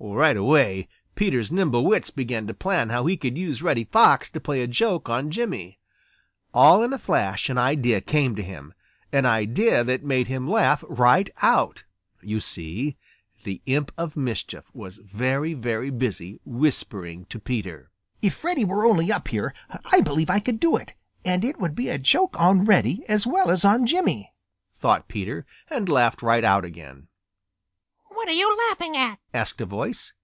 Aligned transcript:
Right 0.00 0.36
away, 0.36 0.86
Peter's 1.16 1.50
nimble 1.50 1.84
wits 1.84 2.10
began 2.10 2.46
to 2.46 2.54
plan 2.54 2.90
how 2.90 3.06
he 3.06 3.16
could 3.16 3.36
use 3.36 3.62
Reddy 3.62 3.82
Fox 3.82 4.30
to 4.30 4.38
play 4.38 4.62
a 4.62 4.68
joke 4.68 5.08
on 5.08 5.32
Jimmy. 5.32 5.80
All 6.54 6.84
in 6.84 6.92
a 6.92 7.00
flash 7.00 7.48
an 7.48 7.58
idea 7.58 8.00
came 8.00 8.36
to 8.36 8.42
him, 8.44 8.74
an 9.12 9.26
idea 9.26 9.82
that 9.82 10.04
made 10.04 10.28
him 10.28 10.46
laugh 10.48 10.84
right 10.88 11.28
out. 11.42 11.82
You 12.22 12.38
see, 12.38 12.96
the 13.42 13.60
Imp 13.66 13.90
of 13.98 14.16
Mischief 14.16 14.66
was 14.72 14.98
very, 14.98 15.52
very 15.52 15.90
busy 15.90 16.38
whispering 16.44 17.24
to 17.24 17.40
Peter. 17.40 17.90
"If 18.22 18.44
Reddy 18.44 18.64
were 18.64 18.86
only 18.86 19.10
up 19.10 19.26
here, 19.26 19.52
I 19.86 20.00
believe 20.00 20.30
I 20.30 20.38
could 20.38 20.60
do 20.60 20.76
it, 20.76 20.94
and 21.24 21.44
it 21.44 21.58
would 21.58 21.74
be 21.74 21.88
a 21.88 21.98
joke 21.98 22.38
on 22.38 22.64
Reddy 22.64 23.04
as 23.08 23.26
well 23.26 23.50
as 23.50 23.64
on 23.64 23.84
Jimmy," 23.84 24.32
thought 24.76 25.08
Peter, 25.08 25.44
and 25.68 25.88
laughed 25.88 26.22
right 26.22 26.44
out 26.44 26.64
again. 26.64 27.08
"What 28.10 28.28
are 28.28 28.32
you 28.32 28.58
laughing 28.70 28.96
at?" 28.96 29.20
asked 29.32 29.60
a 29.60 29.64
voice. 29.64 30.12